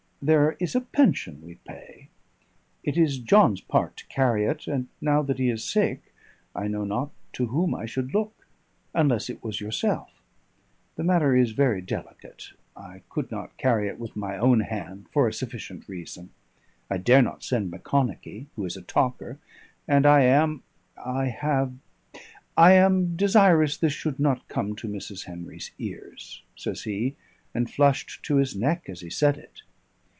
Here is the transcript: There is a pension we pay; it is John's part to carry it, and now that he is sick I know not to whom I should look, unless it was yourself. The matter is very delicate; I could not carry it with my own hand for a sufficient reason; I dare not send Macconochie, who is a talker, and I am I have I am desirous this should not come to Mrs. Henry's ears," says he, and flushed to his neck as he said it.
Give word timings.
There 0.23 0.51
is 0.59 0.75
a 0.75 0.81
pension 0.81 1.41
we 1.41 1.55
pay; 1.65 2.09
it 2.83 2.95
is 2.95 3.17
John's 3.17 3.59
part 3.59 3.97
to 3.97 4.05
carry 4.05 4.45
it, 4.45 4.67
and 4.67 4.87
now 5.01 5.23
that 5.23 5.39
he 5.39 5.49
is 5.49 5.63
sick 5.67 6.13
I 6.53 6.67
know 6.67 6.83
not 6.83 7.09
to 7.33 7.47
whom 7.47 7.73
I 7.73 7.87
should 7.87 8.13
look, 8.13 8.45
unless 8.93 9.31
it 9.31 9.43
was 9.43 9.59
yourself. 9.59 10.21
The 10.95 11.03
matter 11.03 11.35
is 11.35 11.53
very 11.53 11.81
delicate; 11.81 12.49
I 12.75 13.01
could 13.09 13.31
not 13.31 13.57
carry 13.57 13.87
it 13.87 13.97
with 13.97 14.15
my 14.15 14.37
own 14.37 14.59
hand 14.59 15.07
for 15.11 15.27
a 15.27 15.33
sufficient 15.33 15.89
reason; 15.89 16.29
I 16.87 16.97
dare 16.99 17.23
not 17.23 17.43
send 17.43 17.71
Macconochie, 17.71 18.45
who 18.55 18.63
is 18.65 18.77
a 18.77 18.83
talker, 18.83 19.39
and 19.87 20.05
I 20.05 20.21
am 20.21 20.61
I 21.03 21.29
have 21.29 21.73
I 22.55 22.73
am 22.73 23.15
desirous 23.15 23.75
this 23.75 23.91
should 23.93 24.19
not 24.19 24.47
come 24.47 24.75
to 24.75 24.87
Mrs. 24.87 25.23
Henry's 25.25 25.71
ears," 25.79 26.43
says 26.55 26.83
he, 26.83 27.15
and 27.55 27.67
flushed 27.67 28.21
to 28.25 28.35
his 28.35 28.55
neck 28.55 28.87
as 28.87 29.01
he 29.01 29.09
said 29.09 29.39
it. 29.39 29.63